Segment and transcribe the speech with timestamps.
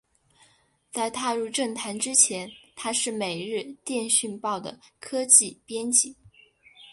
[0.91, 6.15] 在踏入政坛之前他是每日电讯报的科技编辑。